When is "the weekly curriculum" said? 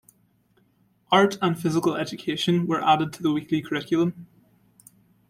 3.21-4.25